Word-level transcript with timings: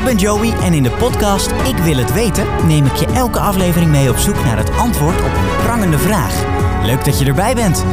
Ik 0.00 0.06
ben 0.06 0.16
Joey 0.16 0.52
en 0.52 0.72
in 0.72 0.82
de 0.82 0.90
podcast 0.90 1.50
Ik 1.50 1.76
wil 1.76 1.96
het 1.96 2.12
weten 2.12 2.66
neem 2.66 2.86
ik 2.86 2.94
je 2.94 3.06
elke 3.06 3.38
aflevering 3.38 3.90
mee 3.90 4.10
op 4.10 4.16
zoek 4.16 4.44
naar 4.44 4.56
het 4.56 4.70
antwoord 4.70 5.16
op 5.16 5.24
een 5.24 5.62
prangende 5.64 5.98
vraag. 5.98 6.44
Leuk 6.84 7.04
dat 7.04 7.18
je 7.18 7.24
erbij 7.24 7.54
bent. 7.54 7.84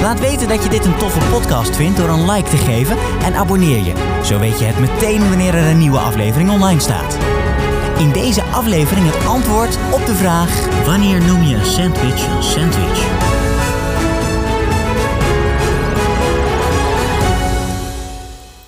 Laat 0.00 0.20
weten 0.20 0.48
dat 0.48 0.62
je 0.62 0.68
dit 0.68 0.84
een 0.84 0.96
toffe 0.96 1.30
podcast 1.30 1.76
vindt 1.76 1.96
door 1.96 2.08
een 2.08 2.30
like 2.30 2.50
te 2.50 2.56
geven 2.56 2.96
en 3.24 3.34
abonneer 3.34 3.84
je. 3.84 3.92
Zo 4.24 4.38
weet 4.38 4.58
je 4.58 4.64
het 4.64 4.78
meteen 4.78 5.28
wanneer 5.28 5.54
er 5.54 5.70
een 5.70 5.78
nieuwe 5.78 5.98
aflevering 5.98 6.50
online 6.50 6.80
staat. 6.80 7.18
In 7.98 8.12
deze 8.12 8.42
aflevering 8.42 9.06
het 9.10 9.26
antwoord 9.26 9.78
op 9.92 10.06
de 10.06 10.14
vraag: 10.14 10.84
Wanneer 10.86 11.22
noem 11.22 11.42
je 11.42 11.54
een 11.54 11.66
sandwich 11.66 12.26
een 12.26 12.42
sandwich? 12.42 13.30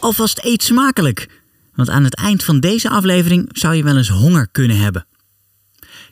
Alvast 0.00 0.45
eet 0.45 0.62
smakelijk, 0.62 1.29
want 1.77 1.91
aan 1.91 2.04
het 2.04 2.17
eind 2.17 2.44
van 2.44 2.61
deze 2.61 2.89
aflevering 2.89 3.49
zou 3.53 3.75
je 3.75 3.85
wel 3.85 3.96
eens 3.96 4.08
honger 4.08 4.49
kunnen 4.53 4.79
hebben. 4.79 5.07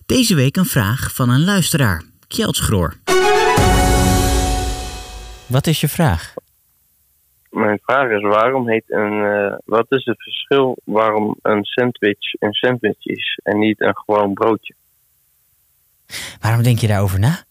Deze 0.06 0.34
week 0.34 0.56
een 0.56 0.64
vraag 0.64 1.14
van 1.14 1.30
een 1.30 1.44
luisteraar, 1.44 2.02
Kjeltsgroor. 2.28 2.94
Wat 5.46 5.66
is 5.66 5.80
je 5.80 5.88
vraag? 5.88 6.34
Mijn 7.50 7.78
vraag 7.82 8.10
is 8.10 8.22
waarom 8.22 8.68
heet 8.68 8.84
een. 8.86 9.24
eh, 9.24 9.56
wat 9.64 9.86
is 9.88 10.04
het 10.04 10.22
verschil 10.22 10.76
waarom 10.84 11.36
een 11.42 11.64
sandwich 11.64 12.32
een 12.38 12.52
sandwich 12.52 13.04
is 13.04 13.40
en 13.42 13.58
niet 13.58 13.80
een 13.80 13.96
gewoon 13.96 14.32
broodje? 14.34 14.74
Waarom 16.40 16.62
denk 16.62 16.78
je 16.78 16.86
daarover 16.86 17.18
na? 17.18 17.44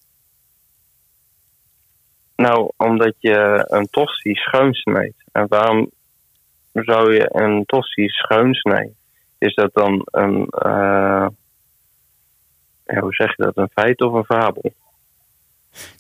Nou, 2.36 2.72
omdat 2.78 3.16
je 3.20 3.66
een 3.68 3.88
tosti 3.92 4.34
schuin 4.34 4.74
snijdt. 4.74 5.24
En 5.32 5.46
waarom 5.48 5.92
zou 6.74 7.14
je 7.14 7.30
een 7.34 7.64
tosti 7.66 8.08
schuin 8.08 8.54
snijden? 8.54 8.96
Is 9.38 9.54
dat 9.56 9.74
dan 9.74 10.02
een. 10.12 10.48
eh, 10.50 11.28
ja, 12.86 13.00
hoe 13.00 13.14
zeg 13.14 13.36
je 13.38 13.44
dat? 13.44 13.58
Een 13.58 13.70
feit 13.74 14.02
of 14.02 14.14
een 14.14 14.24
fabel? 14.26 14.74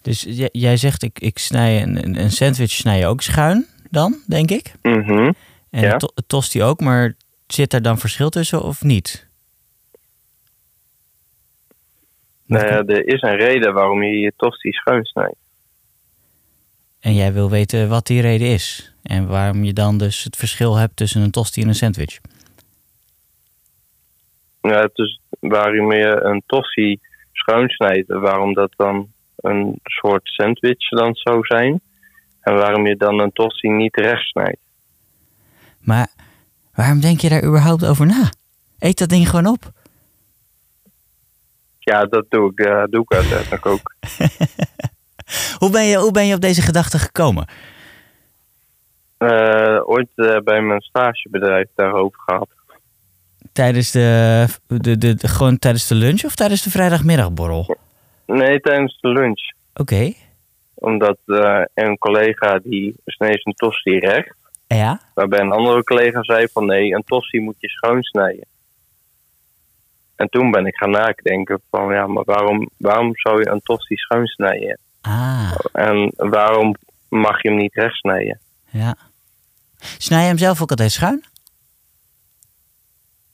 Dus 0.01 0.25
jij 0.51 0.77
zegt, 0.77 1.03
ik, 1.03 1.19
ik 1.19 1.37
snij 1.37 1.81
een, 1.81 2.19
een- 2.19 2.31
sandwich 2.31 2.69
snij 2.71 2.99
je 2.99 3.05
ook 3.05 3.21
schuin 3.21 3.67
dan, 3.89 4.15
denk 4.27 4.49
ik. 4.51 4.73
Mhm. 4.81 5.31
En 5.69 5.81
Ja. 5.81 5.97
to- 5.97 6.13
tosti 6.27 6.63
ook, 6.63 6.79
maar 6.79 7.13
zit 7.47 7.73
er 7.73 7.81
dan 7.81 7.97
verschil 7.97 8.29
tussen 8.29 8.61
of 8.63 8.81
niet? 8.83 9.27
Nou 12.45 12.65
ja, 12.65 12.83
er 12.95 13.07
is 13.07 13.21
een 13.21 13.35
reden 13.35 13.73
waarom 13.73 14.03
je 14.03 14.19
je 14.19 14.33
tosti 14.37 14.71
schuin 14.71 15.05
snijdt. 15.05 15.35
En 17.01 17.13
jij 17.13 17.33
wil 17.33 17.49
weten 17.49 17.89
wat 17.89 18.07
die 18.07 18.21
reden 18.21 18.47
is. 18.47 18.93
En 19.03 19.27
waarom 19.27 19.63
je 19.63 19.73
dan 19.73 19.97
dus 19.97 20.23
het 20.23 20.35
verschil 20.35 20.75
hebt 20.75 20.95
tussen 20.95 21.21
een 21.21 21.31
tosti 21.31 21.61
en 21.61 21.67
een 21.67 21.75
sandwich. 21.75 22.19
Ja, 24.61 24.89
dus 24.93 25.19
waarom 25.39 25.93
je 25.93 26.19
een 26.23 26.43
tosti 26.45 26.99
schuin 27.31 27.69
snijdt, 27.69 28.07
waarom 28.07 28.53
dat 28.53 28.73
dan 28.75 29.07
een 29.35 29.79
soort 29.83 30.21
sandwich 30.23 30.89
dan 30.89 31.15
zou 31.15 31.45
zijn. 31.45 31.81
En 32.41 32.53
waarom 32.53 32.87
je 32.87 32.95
dan 32.97 33.19
een 33.19 33.31
tosti 33.31 33.69
niet 33.69 33.95
recht 33.95 34.27
snijdt. 34.27 34.59
Maar 35.79 36.07
waarom 36.73 36.99
denk 36.99 37.19
je 37.19 37.29
daar 37.29 37.43
überhaupt 37.43 37.85
over 37.85 38.05
na? 38.05 38.29
Eet 38.79 38.97
dat 38.97 39.09
ding 39.09 39.29
gewoon 39.29 39.45
op. 39.45 39.71
Ja, 41.79 42.05
dat 42.05 42.25
doe 42.29 42.51
ik, 42.51 42.59
eh, 42.59 42.83
doe 42.89 43.01
ik 43.01 43.13
uiteindelijk 43.13 43.65
ook. 43.65 43.93
Hoe 45.59 45.69
ben 45.69 45.83
je, 45.83 45.97
hoe 45.97 46.11
ben 46.11 46.25
je 46.25 46.35
op 46.35 46.41
deze 46.41 46.61
gedachte 46.61 46.99
gekomen? 46.99 47.45
Eh, 49.17 49.79
ooit 49.85 50.09
eh, 50.15 50.37
bij 50.43 50.61
mijn 50.61 50.81
stagebedrijf 50.81 51.67
daarover 51.75 52.19
gehad. 52.25 52.49
Tijdens 53.53 53.91
de, 53.91 54.45
de, 54.67 54.97
de, 54.97 55.15
de- 55.15 55.27
gewoon 55.27 55.59
tijdens 55.59 55.87
de 55.87 55.95
lunch 55.95 56.23
of 56.23 56.35
tijdens 56.35 56.63
de 56.63 56.69
vrijdagmiddagborrel? 56.69 57.75
Nee, 58.25 58.59
tijdens 58.59 58.97
de 58.99 59.07
lunch. 59.07 59.53
Oké. 59.73 60.13
Omdat 60.73 61.17
eh, 61.25 61.61
een 61.73 61.97
collega 61.97 62.59
die 62.63 62.95
sneed 63.05 63.41
zijn 63.41 63.55
tosti 63.55 63.99
recht. 63.99 64.35
Ja? 64.67 65.01
Waarbij 65.13 65.39
een 65.39 65.51
andere 65.51 65.83
collega 65.83 66.23
zei 66.23 66.47
van 66.53 66.65
nee, 66.65 66.93
een 66.93 67.03
tosti 67.03 67.39
moet 67.39 67.55
je 67.57 67.67
schoon 67.69 68.03
snijden. 68.03 68.45
En 70.15 70.29
toen 70.29 70.51
ben 70.51 70.65
ik 70.65 70.75
gaan 70.75 70.89
nadenken 70.91 71.61
van 71.69 71.93
ja, 71.93 72.07
maar 72.07 72.23
waarom, 72.23 72.69
waarom 72.77 73.09
zou 73.13 73.39
je 73.39 73.49
een 73.49 73.61
tosti 73.63 73.95
schoon 73.95 74.25
snijden? 74.25 74.77
Ah, 75.01 75.51
En 75.71 76.13
waarom 76.15 76.75
mag 77.09 77.41
je 77.41 77.49
hem 77.49 77.57
niet 77.57 77.73
recht 77.73 77.95
snijden? 77.95 78.39
ja. 78.69 78.95
Snij 79.97 80.21
je 80.21 80.27
hem 80.27 80.37
zelf 80.37 80.61
ook 80.61 80.69
altijd 80.69 80.91
schuin? 80.91 81.23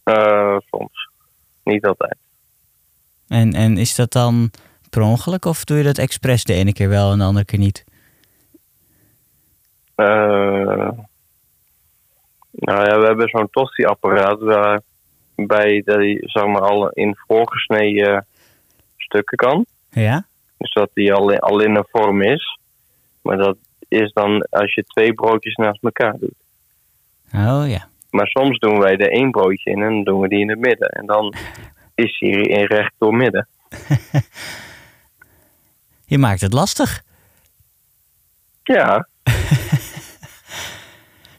Eh, 0.03 0.57
soms. 0.69 1.09
Niet 1.63 1.85
altijd. 1.85 2.17
En, 3.27 3.53
en 3.53 3.77
is 3.77 3.95
dat 3.95 4.11
dan 4.11 4.51
per 4.89 5.01
ongeluk 5.01 5.45
of 5.45 5.63
doe 5.63 5.77
je 5.77 5.83
dat 5.83 5.97
expres 5.97 6.43
de 6.43 6.53
ene 6.53 6.73
keer 6.73 6.89
wel 6.89 7.11
en 7.11 7.17
de 7.17 7.23
andere 7.23 7.45
keer 7.45 7.59
niet? 7.59 7.83
Eh, 9.95 10.05
nou 12.51 12.85
ja, 12.85 12.99
we 12.99 13.05
hebben 13.05 13.29
zo'n 13.29 13.49
tosti-apparaat 13.51 14.39
waarbij 14.39 15.81
die 15.85 16.19
zeg 16.29 16.45
maar 16.45 16.61
al 16.61 16.89
in 16.89 17.15
voorgesneden 17.27 18.25
stukken 18.97 19.37
kan. 19.37 19.65
Ja? 19.89 20.26
Dus 20.57 20.73
dat 20.73 20.89
die 20.93 21.13
al, 21.13 21.29
in- 21.29 21.39
al 21.39 21.59
in 21.59 21.75
een 21.75 21.87
vorm 21.91 22.21
is. 22.21 22.59
Maar 23.21 23.37
dat 23.37 23.57
is 23.87 24.11
dan 24.13 24.47
als 24.49 24.73
je 24.73 24.83
twee 24.83 25.13
broodjes 25.13 25.55
naast 25.55 25.83
elkaar 25.83 26.17
doet. 26.19 26.35
Oh 27.33 27.63
ja. 27.67 27.87
Maar 28.09 28.27
soms 28.27 28.59
doen 28.59 28.79
wij 28.79 28.97
er 28.97 29.11
één 29.11 29.31
broodje 29.31 29.71
in 29.71 29.81
en 29.81 29.89
dan 29.93 30.03
doen 30.03 30.19
we 30.21 30.27
die 30.27 30.39
in 30.39 30.49
het 30.49 30.59
midden. 30.59 30.89
En 30.89 31.05
dan 31.05 31.33
is 31.95 32.15
hij 32.19 32.29
in 32.29 32.65
recht 32.65 32.93
door 32.97 33.13
midden. 33.15 33.47
Je 36.05 36.17
maakt 36.17 36.41
het 36.41 36.53
lastig. 36.53 37.03
Ja, 38.63 39.07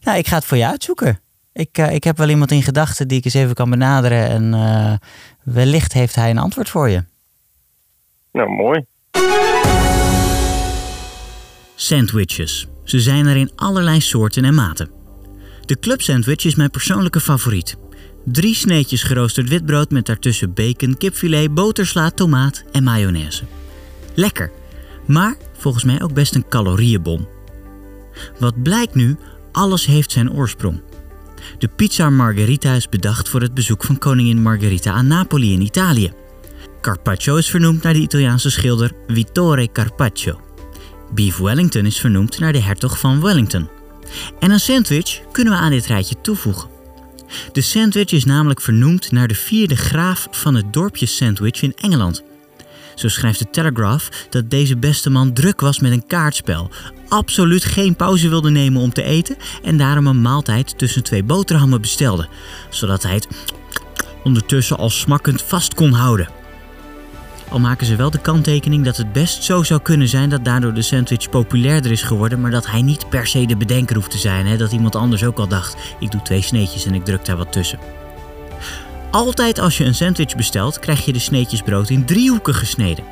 Nou, 0.01 0.19
ik 0.19 0.27
ga 0.27 0.35
het 0.37 0.45
voor 0.45 0.57
je 0.57 0.67
uitzoeken. 0.67 1.21
Ik, 1.53 1.79
eh, 1.79 1.95
ik 1.95 2.05
heb 2.05 2.17
wel 2.17 2.29
iemand 2.29 2.51
in 2.51 2.63
gedachten 2.63 3.09
die 3.09 3.19
ik 3.19 3.25
eens 3.25 3.35
even 3.35 3.55
kan 3.55 3.71
benaderen. 3.71 4.29
En 4.29 4.55
eh, 4.55 4.95
wellicht 5.43 5.93
heeft 5.93 6.15
hij 6.15 6.31
een 6.31 6.39
antwoord 6.39 6.69
voor 6.69 6.89
je. 6.89 7.05
nou 8.33 8.49
mooi. 8.49 8.85
Sandwiches. 11.75 12.67
Ze 12.85 13.01
zijn 13.01 13.27
er 13.27 13.37
in 13.37 13.51
allerlei 13.55 14.01
soorten 14.01 14.45
en 14.45 14.55
maten. 14.55 14.91
De 15.65 15.79
club 15.79 16.03
sandwich 16.03 16.45
is 16.45 16.55
mijn 16.55 16.71
persoonlijke 16.71 17.21
favoriet. 17.21 17.77
Drie 18.25 18.55
sneetjes 18.55 19.03
geroosterd 19.03 19.49
witbrood 19.49 19.91
met 19.91 20.07
daartussen 20.07 20.55
bacon, 20.55 20.97
kipfilet, 20.97 21.55
botersla, 21.55 22.11
tomaat 22.11 22.65
en 22.73 22.85
mayonaise. 22.85 23.45
Lekker, 24.15 24.51
maar 25.07 25.37
volgens 25.57 25.85
mij 25.85 26.03
ook 26.03 26.15
best 26.15 26.35
een 26.35 26.49
calorieënbom. 26.49 27.29
Wat 28.39 28.63
blijkt 28.63 28.95
nu, 28.95 29.17
alles 29.53 29.87
heeft 29.87 30.11
zijn 30.11 30.33
oorsprong. 30.33 30.81
De 31.59 31.69
pizza 31.69 32.11
margherita 32.11 32.73
is 32.73 32.89
bedacht 32.89 33.29
voor 33.29 33.41
het 33.41 33.55
bezoek 33.55 33.85
van 33.85 33.99
koningin 33.99 34.43
Margherita 34.43 34.93
aan 34.93 35.07
Napoli 35.07 35.53
in 35.53 35.61
Italië. 35.61 36.13
Carpaccio 36.81 37.37
is 37.37 37.51
vernoemd 37.51 37.83
naar 37.83 37.93
de 37.93 37.99
Italiaanse 37.99 38.51
schilder 38.51 38.93
Vittore 39.07 39.73
Carpaccio. 39.73 40.41
Beef 41.15 41.37
Wellington 41.37 41.87
is 41.87 42.01
vernoemd 42.01 42.39
naar 42.39 42.53
de 42.53 42.63
hertog 42.63 42.99
van 42.99 43.21
Wellington. 43.21 43.69
En 44.41 44.51
een 44.51 44.61
sandwich 44.61 45.21
kunnen 45.33 45.53
we 45.53 45.59
aan 45.59 45.71
dit 45.71 45.87
rijtje 45.87 46.21
toevoegen. 46.21 46.69
De 47.53 47.61
sandwich 47.61 48.13
is 48.13 48.25
namelijk 48.25 48.61
vernoemd 48.61 49.13
naar 49.13 49.29
de 49.29 49.35
vierde 49.35 49.77
graaf 49.77 50.29
van 50.31 50.55
het 50.55 50.73
dorpje 50.73 51.07
Sandwich 51.07 51.63
in 51.63 51.75
Engeland. 51.77 52.23
Zo 52.95 53.09
schrijft 53.09 53.39
de 53.39 53.51
Telegraph 53.51 54.09
dat 54.31 54.51
deze 54.51 54.77
beste 54.77 55.11
man 55.11 55.33
druk 55.33 55.61
was 55.61 55.79
met 55.79 55.93
een 55.93 56.07
kaartspel, 56.07 56.71
absoluut 57.09 57.65
geen 57.65 57.97
pauze 57.97 58.29
wilde 58.29 58.51
nemen 58.51 58.83
om 58.83 58.93
te 58.93 59.03
eten 59.03 59.37
en 59.63 59.77
daarom 59.77 60.07
een 60.07 60.23
maaltijd 60.23 60.79
tussen 60.79 61.03
twee 61.03 61.23
boterhammen 61.23 61.81
bestelde, 61.81 62.29
zodat 62.71 63.03
hij 63.03 63.15
het 63.15 63.29
ondertussen 64.25 64.77
al 64.77 64.91
smakkend 64.91 65.43
vast 65.43 65.75
kon 65.75 65.93
houden. 65.93 66.38
Al 67.51 67.59
maken 67.59 67.87
ze 67.87 67.97
wel 67.97 68.11
de 68.11 68.21
kanttekening 68.21 68.85
dat 68.85 68.97
het 68.97 69.13
best 69.13 69.43
zo 69.45 69.63
zou 69.63 69.81
kunnen 69.81 70.09
zijn 70.09 70.29
dat 70.29 70.45
daardoor 70.45 70.75
de 70.75 70.83
sandwich 70.83 71.31
populairder 71.31 71.91
is 71.91 72.03
geworden, 72.03 72.41
maar 72.41 72.51
dat 72.51 72.67
hij 72.67 72.83
niet 72.83 73.09
per 73.09 73.27
se 73.27 73.47
de 73.47 73.57
bedenker 73.57 73.97
hoeft 73.97 74.11
te 74.11 74.19
zijn. 74.19 74.47
Hè? 74.47 74.57
Dat 74.57 74.73
iemand 74.73 74.97
anders 74.97 75.25
ook 75.25 75.39
al 75.39 75.49
dacht: 75.49 75.77
ik 76.01 76.11
doe 76.11 76.23
twee 76.23 76.43
sneetjes 76.43 76.85
en 76.85 76.95
ik 76.95 77.05
druk 77.05 77.25
daar 77.25 77.37
wat 77.37 77.53
tussen. 77.53 77.79
Altijd 79.11 79.59
als 79.59 79.79
je 79.79 79.85
een 79.85 79.95
sandwich 79.95 80.37
bestelt, 80.37 80.79
krijg 80.79 81.05
je 81.05 81.13
de 81.13 81.19
sneetjes 81.19 81.63
brood 81.63 81.91
in 81.91 82.05
driehoeken 82.05 82.55
gesneden. 82.55 83.05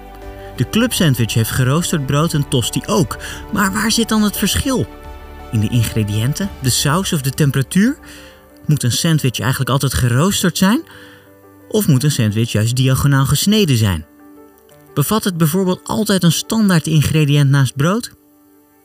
De 0.57 0.69
club 0.71 0.93
sandwich 0.93 1.35
heeft 1.35 1.51
geroosterd 1.51 2.07
brood 2.07 2.33
en 2.33 2.49
tosti 2.49 2.81
ook. 2.87 3.17
Maar 3.53 3.73
waar 3.73 3.91
zit 3.91 4.09
dan 4.09 4.23
het 4.23 4.37
verschil? 4.37 4.87
In 5.53 5.61
de 5.61 5.69
ingrediënten, 5.69 6.49
de 6.61 6.71
saus 6.71 7.13
of 7.13 7.21
de 7.21 7.31
temperatuur? 7.31 7.97
Moet 8.67 8.83
een 8.83 8.93
sandwich 8.93 9.41
eigenlijk 9.41 9.71
altijd 9.71 9.95
geroosterd 9.95 10.59
zijn? 10.59 10.83
Of 11.69 11.89
moet 11.89 12.05
een 12.05 12.11
sandwich 12.11 12.53
juist 12.53 12.77
diagonaal 12.77 13.27
gesneden 13.27 13.77
zijn? 13.77 14.07
Bevat 14.97 15.25
het 15.25 15.37
bijvoorbeeld 15.37 15.81
altijd 15.85 16.23
een 16.23 16.33
standaard 16.33 16.87
ingrediënt 16.87 17.51
naast 17.51 17.77
brood? 17.77 18.13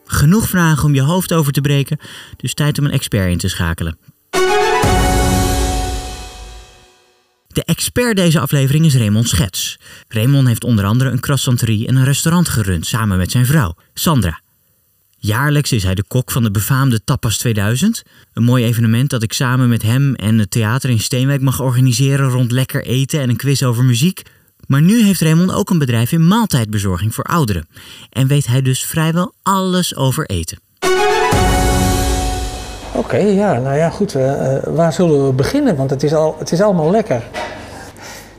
Genoeg 0.05 0.47
vragen 0.47 0.83
om 0.83 0.93
je 0.93 1.01
hoofd 1.01 1.33
over 1.33 1.51
te 1.51 1.61
breken, 1.61 1.97
dus 2.37 2.53
tijd 2.53 2.79
om 2.79 2.85
een 2.85 2.91
expert 2.91 3.31
in 3.31 3.37
te 3.37 3.47
schakelen. 3.47 3.97
De 7.47 7.63
expert 7.65 8.15
deze 8.15 8.39
aflevering 8.39 8.85
is 8.85 8.95
Raymond 8.95 9.27
Schets. 9.27 9.79
Raymond 10.07 10.47
heeft 10.47 10.63
onder 10.63 10.85
andere 10.85 11.09
een 11.09 11.19
croissanterie 11.19 11.87
en 11.87 11.95
een 11.95 12.03
restaurant 12.03 12.49
gerund 12.49 12.85
samen 12.85 13.17
met 13.17 13.31
zijn 13.31 13.45
vrouw, 13.45 13.75
Sandra. 13.93 14.41
Jaarlijks 15.17 15.71
is 15.71 15.83
hij 15.83 15.95
de 15.95 16.05
kok 16.07 16.31
van 16.31 16.43
de 16.43 16.51
befaamde 16.51 17.03
Tapas 17.03 17.37
2000. 17.37 18.03
Een 18.33 18.43
mooi 18.43 18.65
evenement 18.65 19.09
dat 19.09 19.23
ik 19.23 19.33
samen 19.33 19.69
met 19.69 19.81
hem 19.81 20.15
en 20.15 20.39
het 20.39 20.51
theater 20.51 20.89
in 20.89 20.99
Steenwijk 20.99 21.41
mag 21.41 21.61
organiseren 21.61 22.29
rond 22.29 22.51
lekker 22.51 22.85
eten 22.85 23.19
en 23.19 23.29
een 23.29 23.35
quiz 23.35 23.63
over 23.63 23.83
muziek. 23.83 24.23
Maar 24.71 24.81
nu 24.81 25.03
heeft 25.03 25.21
Raymond 25.21 25.53
ook 25.53 25.69
een 25.69 25.79
bedrijf 25.79 26.11
in 26.11 26.27
maaltijdbezorging 26.27 27.13
voor 27.15 27.23
ouderen. 27.23 27.67
En 28.09 28.27
weet 28.27 28.47
hij 28.47 28.61
dus 28.61 28.85
vrijwel 28.85 29.33
alles 29.43 29.95
over 29.95 30.25
eten. 30.25 30.59
Oké, 32.95 33.17
ja, 33.17 33.59
nou 33.59 33.77
ja, 33.77 33.89
goed. 33.89 34.15
Uh, 34.15 34.57
waar 34.65 34.93
zullen 34.93 35.25
we 35.25 35.33
beginnen? 35.33 35.75
Want 35.75 35.89
het 35.89 36.03
is, 36.03 36.13
al, 36.13 36.35
het 36.39 36.51
is 36.51 36.61
allemaal 36.61 36.91
lekker. 36.91 37.23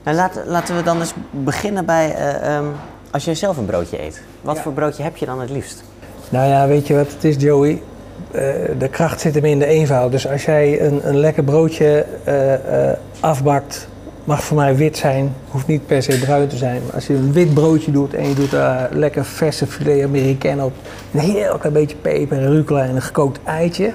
Nou, 0.05 0.17
laten, 0.17 0.47
laten 0.47 0.77
we 0.77 0.83
dan 0.83 1.01
eens 1.01 1.13
beginnen 1.31 1.85
bij 1.85 2.17
uh, 2.45 2.57
um, 2.57 2.67
als 3.11 3.25
jij 3.25 3.35
zelf 3.35 3.57
een 3.57 3.67
broodje 3.67 4.03
eet. 4.03 4.23
Wat 4.41 4.57
Ja. 4.57 4.63
voor 4.63 4.73
broodje 4.73 5.03
heb 5.03 5.17
je 5.17 5.27
dan 5.27 5.41
het 5.41 5.51
liefst? 5.51 5.83
Nou 6.29 6.49
ja, 6.49 6.67
weet 6.67 6.87
je 6.87 6.95
wat 6.95 7.13
het 7.13 7.25
is, 7.25 7.37
Joey? 7.39 7.71
Uh, 7.71 8.41
de 8.79 8.89
kracht 8.91 9.21
zit 9.21 9.35
hem 9.35 9.45
in 9.45 9.59
de 9.59 9.67
eenvoud. 9.67 10.11
Dus 10.11 10.29
als 10.29 10.45
jij 10.45 10.81
een, 10.87 11.09
een 11.09 11.19
lekker 11.19 11.45
broodje 11.45 12.07
uh, 12.29 12.53
uh, 12.53 12.93
afbakt, 13.21 13.89
mag 14.25 14.45
voor 14.45 14.57
mij 14.57 14.77
wit 14.77 14.97
zijn, 14.97 15.35
hoeft 15.49 15.67
niet 15.67 15.87
per 15.87 16.03
se 16.03 16.19
bruin 16.19 16.49
te 16.49 16.57
zijn. 16.57 16.83
Maar 16.85 16.95
als 16.95 17.07
je 17.07 17.15
een 17.15 17.33
wit 17.33 17.55
broodje 17.55 17.93
doet 17.93 18.15
en 18.15 18.29
je 18.29 18.35
doet 18.35 18.51
daar 18.51 18.89
lekker 18.93 19.25
verse 19.25 19.67
filet 19.67 20.05
américain 20.05 20.63
op, 20.63 20.73
een 21.13 21.21
heel 21.21 21.59
klein 21.59 21.73
beetje 21.73 21.97
peper 21.97 22.39
en 22.39 22.51
rucola 22.51 22.85
en 22.85 22.95
een 22.95 23.03
gekookt 23.03 23.39
eitje, 23.45 23.93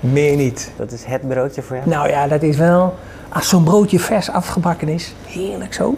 meer 0.00 0.36
niet. 0.36 0.70
Dat 0.76 0.92
is 0.92 1.04
het 1.04 1.28
broodje 1.28 1.62
voor 1.62 1.76
jou? 1.76 1.88
Nou 1.88 2.08
ja, 2.08 2.28
dat 2.28 2.42
is 2.42 2.56
wel, 2.56 2.94
als 3.28 3.48
zo'n 3.48 3.64
broodje 3.64 3.98
vers 3.98 4.30
afgebakken 4.30 4.88
is, 4.88 5.14
heerlijk 5.26 5.74
zo. 5.74 5.96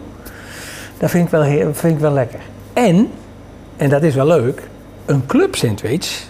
Dat 0.97 1.09
vind 1.09 1.25
ik 1.25 1.31
wel, 1.31 1.73
vind 1.73 1.93
ik 1.93 1.99
wel 1.99 2.11
lekker. 2.11 2.39
En, 2.73 3.09
en 3.77 3.89
dat 3.89 4.03
is 4.03 4.15
wel 4.15 4.27
leuk, 4.27 4.61
een 5.05 5.25
club 5.25 5.55
sandwich 5.55 6.23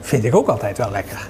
vind 0.00 0.24
ik 0.24 0.34
ook 0.34 0.48
altijd 0.48 0.78
wel 0.78 0.90
lekker. 0.90 1.28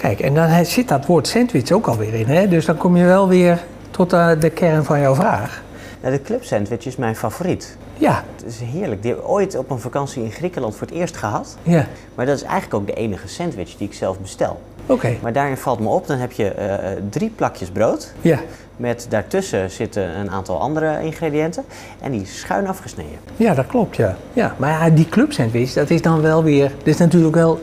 Kijk, 0.00 0.20
en 0.20 0.34
dan 0.34 0.64
zit 0.64 0.88
dat 0.88 1.06
woord 1.06 1.28
sandwich 1.28 1.70
ook 1.72 1.86
alweer 1.86 2.14
in. 2.14 2.26
Hè? 2.26 2.48
Dus 2.48 2.64
dan 2.64 2.76
kom 2.76 2.96
je 2.96 3.04
wel 3.04 3.28
weer 3.28 3.64
tot 3.90 4.12
uh, 4.12 4.30
de 4.40 4.50
kern 4.50 4.84
van 4.84 5.00
jouw 5.00 5.14
vraag. 5.14 5.62
Nou, 6.00 6.14
de 6.14 6.22
club 6.22 6.44
sandwich 6.44 6.86
is 6.86 6.96
mijn 6.96 7.16
favoriet. 7.16 7.76
Ja. 7.96 8.24
Het 8.36 8.44
is 8.46 8.60
heerlijk. 8.60 9.02
Die 9.02 9.10
heb 9.10 9.20
ik 9.20 9.28
ooit 9.28 9.56
op 9.56 9.70
een 9.70 9.78
vakantie 9.78 10.22
in 10.22 10.30
Griekenland 10.30 10.76
voor 10.76 10.86
het 10.86 10.96
eerst 10.96 11.16
gehad. 11.16 11.56
Ja. 11.62 11.86
Maar 12.14 12.26
dat 12.26 12.36
is 12.36 12.42
eigenlijk 12.42 12.74
ook 12.74 12.86
de 12.86 12.92
enige 12.92 13.28
sandwich 13.28 13.76
die 13.76 13.88
ik 13.88 13.94
zelf 13.94 14.18
bestel. 14.18 14.60
Oké. 14.82 14.92
Okay. 14.92 15.18
Maar 15.22 15.32
daarin 15.32 15.56
valt 15.56 15.80
me 15.80 15.88
op, 15.88 16.06
dan 16.06 16.18
heb 16.18 16.32
je 16.32 16.54
uh, 16.58 17.02
drie 17.10 17.30
plakjes 17.30 17.70
brood. 17.70 18.12
Ja. 18.20 18.38
Met 18.76 19.06
daartussen 19.08 19.70
zitten 19.70 20.18
een 20.18 20.30
aantal 20.30 20.60
andere 20.60 21.02
ingrediënten. 21.02 21.64
En 22.00 22.10
die 22.10 22.22
is 22.22 22.38
schuin 22.38 22.66
afgesneden. 22.66 23.18
Ja, 23.36 23.54
dat 23.54 23.66
klopt, 23.66 23.96
ja. 23.96 24.16
ja. 24.32 24.54
Maar 24.56 24.70
ja, 24.70 24.90
die 24.90 25.08
club 25.08 25.32
sandwich, 25.32 25.72
dat 25.72 25.90
is 25.90 26.02
dan 26.02 26.20
wel 26.20 26.42
weer... 26.42 26.72
Dat 26.78 26.86
is 26.86 26.96
natuurlijk 26.96 27.34
wel 27.34 27.60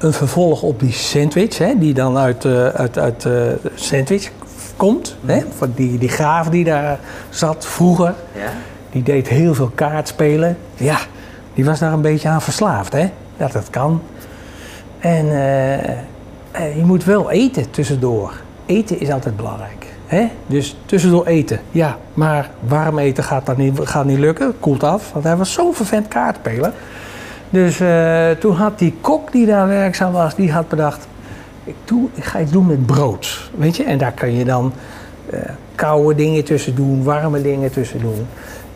een 0.00 0.12
vervolg 0.12 0.62
op 0.62 0.80
die 0.80 0.92
sandwich, 0.92 1.58
hè, 1.58 1.78
die 1.78 1.94
dan 1.94 2.16
uit, 2.16 2.44
uh, 2.44 2.66
uit, 2.66 2.98
uit 2.98 3.24
uh, 3.24 3.42
sandwich 3.74 4.30
komt. 4.76 5.16
Mm. 5.20 5.28
Hè, 5.28 5.42
van 5.56 5.72
die, 5.74 5.98
die 5.98 6.08
graaf 6.08 6.48
die 6.48 6.64
daar 6.64 6.98
zat 7.28 7.66
vroeger, 7.66 8.14
ja. 8.34 8.50
die 8.90 9.02
deed 9.02 9.28
heel 9.28 9.54
veel 9.54 9.70
kaartspelen. 9.74 10.56
Ja, 10.74 10.98
die 11.54 11.64
was 11.64 11.78
daar 11.78 11.92
een 11.92 12.00
beetje 12.00 12.28
aan 12.28 12.42
verslaafd, 12.42 12.92
hè. 12.92 13.10
Dat 13.36 13.52
dat 13.52 13.70
kan. 13.70 14.02
En 14.98 15.26
uh, 15.26 16.76
je 16.76 16.84
moet 16.84 17.04
wel 17.04 17.30
eten 17.30 17.70
tussendoor. 17.70 18.32
Eten 18.66 19.00
is 19.00 19.10
altijd 19.10 19.36
belangrijk. 19.36 19.86
Hè? 20.06 20.30
Dus 20.46 20.76
tussendoor 20.84 21.26
eten, 21.26 21.60
ja. 21.70 21.96
Maar 22.14 22.50
warm 22.60 22.98
eten 22.98 23.24
gaat, 23.24 23.46
dat 23.46 23.56
niet, 23.56 23.78
gaat 23.82 24.04
niet 24.04 24.18
lukken, 24.18 24.54
koelt 24.60 24.84
af. 24.84 25.12
Want 25.12 25.24
hij 25.24 25.36
was 25.36 25.52
zo'n 25.52 25.74
vervent 25.74 26.08
kaartspelen. 26.08 26.72
Dus 27.50 27.80
uh, 27.80 28.30
toen 28.30 28.54
had 28.54 28.78
die 28.78 28.94
kok 29.00 29.32
die 29.32 29.46
daar 29.46 29.68
werkzaam 29.68 30.12
was, 30.12 30.34
die 30.34 30.52
had 30.52 30.68
bedacht... 30.68 31.08
Ik, 31.64 31.74
doe, 31.84 32.08
ik 32.14 32.24
ga 32.24 32.40
iets 32.40 32.52
doen 32.52 32.66
met 32.66 32.86
brood, 32.86 33.50
weet 33.56 33.76
je. 33.76 33.84
En 33.84 33.98
daar 33.98 34.12
kan 34.12 34.32
je 34.32 34.44
dan 34.44 34.72
uh, 35.32 35.40
koude 35.74 36.14
dingen 36.14 36.44
tussen 36.44 36.74
doen, 36.74 37.04
warme 37.04 37.42
dingen 37.42 37.72
tussen 37.72 38.00
doen. 38.00 38.26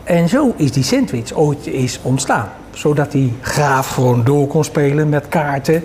En 0.03 0.29
zo 0.29 0.53
is 0.55 0.71
die 0.71 0.83
sandwich 0.83 1.33
ooit 1.33 1.67
is 1.67 1.99
ontstaan. 2.01 2.49
Zodat 2.73 3.11
die 3.11 3.33
graaf 3.41 3.87
gewoon 3.87 4.23
door 4.23 4.47
kon 4.47 4.63
spelen 4.63 5.09
met 5.09 5.27
kaarten, 5.27 5.83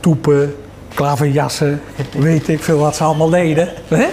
toepen, 0.00 0.54
klaverjassen, 0.94 1.80
weet 2.18 2.48
ik 2.48 2.62
veel 2.62 2.78
wat 2.78 2.96
ze 2.96 3.04
allemaal 3.04 3.30
deden. 3.30 3.68
Hè? 3.88 4.06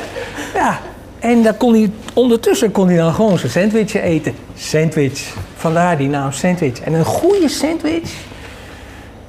Ja, 0.53 0.79
en 1.21 1.43
dan 1.43 1.57
kon 1.57 1.73
hij, 1.73 1.91
ondertussen 2.13 2.71
kon 2.71 2.87
hij 2.87 2.97
dan 2.97 3.13
gewoon 3.13 3.37
zijn 3.37 3.51
sandwichje 3.51 4.01
eten. 4.01 4.33
Sandwich. 4.55 5.33
Vandaar 5.55 5.97
die 5.97 6.07
naam 6.07 6.31
sandwich. 6.31 6.79
En 6.79 6.93
een 6.93 7.05
goede 7.05 7.49
sandwich 7.49 8.13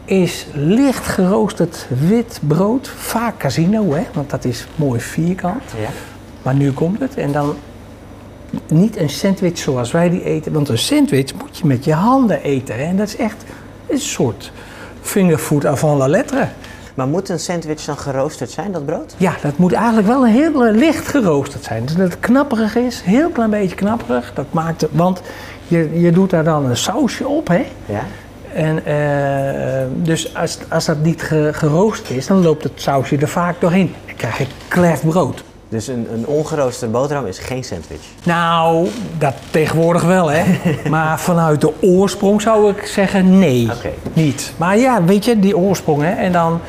is 0.04 0.46
licht 0.52 1.06
geroosterd 1.06 1.86
wit 2.08 2.40
brood. 2.46 2.88
Vaak 2.88 3.38
casino, 3.38 3.92
hè? 3.92 4.02
want 4.12 4.30
dat 4.30 4.44
is 4.44 4.66
mooi 4.76 5.00
vierkant. 5.00 5.62
Ja. 5.80 5.88
Maar 6.42 6.54
nu 6.54 6.72
komt 6.72 7.00
het. 7.00 7.14
En 7.16 7.32
dan 7.32 7.56
niet 8.66 8.96
een 8.96 9.10
sandwich 9.10 9.58
zoals 9.58 9.90
wij 9.90 10.10
die 10.10 10.24
eten. 10.24 10.52
Want 10.52 10.68
een 10.68 10.78
sandwich 10.78 11.34
moet 11.34 11.58
je 11.58 11.66
met 11.66 11.84
je 11.84 11.92
handen 11.92 12.42
eten. 12.42 12.74
Hè? 12.76 12.84
En 12.84 12.96
dat 12.96 13.08
is 13.08 13.16
echt 13.16 13.44
een 13.86 14.00
soort 14.00 14.52
fingerfood 15.00 15.66
avant 15.66 15.98
la 15.98 16.08
lettre. 16.08 16.48
Maar 16.94 17.06
moet 17.06 17.28
een 17.28 17.38
sandwich 17.38 17.84
dan 17.84 17.98
geroosterd 17.98 18.50
zijn, 18.50 18.72
dat 18.72 18.86
brood? 18.86 19.14
Ja, 19.16 19.34
dat 19.42 19.56
moet 19.56 19.72
eigenlijk 19.72 20.06
wel 20.06 20.26
een 20.26 20.32
heel 20.32 20.62
licht 20.62 21.08
geroosterd 21.08 21.64
zijn. 21.64 21.84
Dus 21.84 21.94
dat 21.94 22.10
het 22.10 22.20
knapperig 22.20 22.76
is, 22.76 23.00
heel 23.00 23.30
klein 23.30 23.50
beetje 23.50 23.76
knapperig. 23.76 24.32
Dat 24.34 24.46
maakt 24.50 24.80
het, 24.80 24.90
want 24.92 25.20
je, 25.68 26.00
je 26.00 26.12
doet 26.12 26.30
daar 26.30 26.44
dan 26.44 26.64
een 26.64 26.76
sausje 26.76 27.28
op, 27.28 27.48
hè? 27.48 27.66
Ja. 27.86 28.04
En 28.54 28.82
uh, 28.88 30.04
dus 30.04 30.34
als, 30.34 30.58
als 30.68 30.84
dat 30.84 30.98
niet 31.02 31.22
ge, 31.22 31.50
geroosterd 31.52 32.10
is, 32.10 32.26
dan 32.26 32.42
loopt 32.42 32.62
het 32.62 32.72
sausje 32.74 33.16
er 33.16 33.28
vaak 33.28 33.60
doorheen. 33.60 33.94
Dan 34.06 34.16
krijg 34.16 34.38
je 34.38 34.46
klef 34.68 35.02
brood. 35.02 35.44
Dus 35.72 35.86
een, 35.86 36.06
een 36.12 36.26
ongeroosterde 36.26 36.92
boterham 36.92 37.26
is 37.26 37.38
geen 37.38 37.64
sandwich? 37.64 38.00
Nou, 38.24 38.88
dat 39.19 39.34
tegenwoordig 39.50 40.02
wel, 40.02 40.30
hè. 40.30 40.44
maar 40.90 41.20
vanuit 41.20 41.60
de 41.60 41.72
oorsprong 41.80 42.42
zou 42.42 42.70
ik 42.70 42.86
zeggen 42.86 43.38
nee, 43.38 43.70
okay. 43.72 43.94
niet. 44.12 44.52
Maar 44.56 44.78
ja, 44.78 45.04
weet 45.04 45.24
je, 45.24 45.38
die 45.38 45.56
oorsprong, 45.56 46.02
hè. 46.02 46.10
En 46.10 46.32
dan, 46.32 46.60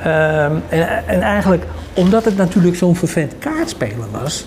uh, 0.00 0.44
en, 0.44 1.06
en 1.06 1.20
eigenlijk, 1.20 1.64
omdat 1.94 2.24
het 2.24 2.36
natuurlijk 2.36 2.76
zo'n 2.76 2.96
vervent 2.96 3.34
kaartspelen 3.38 4.08
was... 4.22 4.46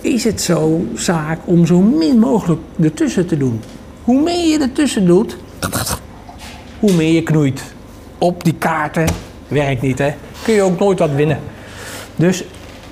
is 0.00 0.24
het 0.24 0.40
zo 0.40 0.84
zaak 0.94 1.38
om 1.44 1.66
zo 1.66 1.80
min 1.80 2.18
mogelijk 2.18 2.60
ertussen 2.82 3.26
te 3.26 3.36
doen. 3.36 3.60
Hoe 4.04 4.22
meer 4.22 4.48
je 4.48 4.58
ertussen 4.58 5.06
doet, 5.06 5.36
hoe 6.80 6.92
meer 6.92 7.12
je 7.12 7.22
knoeit. 7.22 7.62
Op 8.18 8.44
die 8.44 8.54
kaarten 8.58 9.06
werkt 9.48 9.82
niet, 9.82 9.98
hè. 9.98 10.14
Kun 10.44 10.54
je 10.54 10.62
ook 10.62 10.78
nooit 10.78 10.98
wat 10.98 11.10
winnen. 11.10 11.38
Dus 12.16 12.44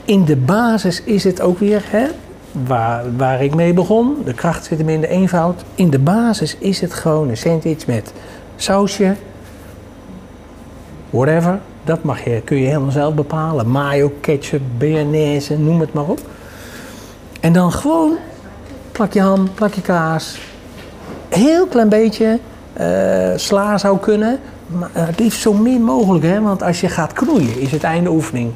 in 0.04 0.24
de 0.24 0.36
basis 0.36 1.02
is 1.02 1.24
het 1.24 1.40
ook 1.40 1.58
weer, 1.58 1.82
hè, 1.86 2.06
waar, 2.66 3.16
waar 3.16 3.42
ik 3.42 3.54
mee 3.54 3.72
begon, 3.72 4.16
de 4.24 4.34
kracht 4.34 4.64
zit 4.64 4.78
hem 4.78 4.88
in 4.88 5.00
de 5.00 5.08
eenvoud. 5.08 5.62
In 5.74 5.90
de 5.90 5.98
basis 5.98 6.56
is 6.58 6.80
het 6.80 6.94
gewoon 6.94 7.28
een 7.28 7.36
sandwich 7.36 7.86
met 7.86 8.12
sausje, 8.56 9.14
whatever. 11.10 11.60
Dat 11.84 12.02
mag 12.02 12.24
je, 12.24 12.42
kun 12.44 12.56
je 12.56 12.66
helemaal 12.66 12.90
zelf 12.90 13.14
bepalen. 13.14 13.70
Mayo, 13.70 14.12
ketchup, 14.20 14.62
bearnaise, 14.78 15.58
noem 15.58 15.80
het 15.80 15.92
maar 15.92 16.04
op. 16.04 16.20
En 17.40 17.52
dan 17.52 17.72
gewoon 17.72 18.16
plakje 18.92 19.20
ham, 19.20 19.54
plakje 19.54 19.80
kaas. 19.80 20.38
Heel 21.28 21.66
klein 21.66 21.88
beetje 21.88 22.38
uh, 22.80 23.32
sla 23.36 23.78
zou 23.78 23.98
kunnen. 23.98 24.38
Maar 24.66 24.90
het 24.92 25.18
liefst 25.18 25.40
zo 25.40 25.52
min 25.52 25.82
mogelijk, 25.82 26.24
hè? 26.24 26.40
want 26.40 26.62
als 26.62 26.80
je 26.80 26.88
gaat 26.88 27.12
knoeien 27.12 27.60
is 27.60 27.70
het 27.70 27.82
einde 27.82 28.10
oefening. 28.10 28.52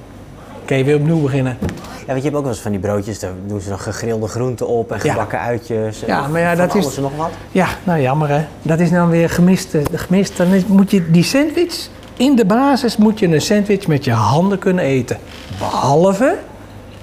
Kun 0.68 0.76
je 0.76 0.84
weer 0.84 0.96
opnieuw 0.96 1.20
beginnen. 1.20 1.56
Ja, 1.60 2.06
want 2.06 2.18
je 2.18 2.25
hebt 2.25 2.34
ook 2.34 2.42
wel 2.42 2.52
eens 2.52 2.60
van 2.60 2.70
die 2.70 2.80
broodjes, 2.80 3.18
daar 3.18 3.32
doen 3.46 3.60
ze 3.60 3.70
nog 3.70 3.82
gegrilde 3.82 4.28
groenten 4.28 4.66
op 4.68 4.92
en 4.92 5.00
gebakken 5.00 5.38
ja. 5.38 5.44
uitjes. 5.44 6.02
Ja, 6.06 6.26
maar 6.28 6.40
ja, 6.40 6.54
dat 6.54 6.75
is. 6.75 6.96
nog 6.96 7.16
wat. 7.16 7.30
Ja, 7.50 7.68
nou 7.84 8.00
jammer 8.00 8.28
hè. 8.28 8.44
Dat 8.62 8.78
is 8.78 8.90
dan 8.90 9.08
weer 9.08 9.30
gemist. 9.30 9.76
gemist. 9.92 10.37
Dan 10.37 10.48
moet 10.66 10.90
je 10.90 11.10
die 11.10 11.22
sandwich, 11.22 11.88
in 12.16 12.37
de 12.37 12.44
basis 12.44 12.96
moet 12.96 13.18
je 13.18 13.26
een 13.26 13.40
sandwich 13.40 13.87
met 13.87 14.04
je 14.04 14.12
handen 14.12 14.58
kunnen 14.58 14.84
eten. 14.84 15.18
Behalve 15.58 16.37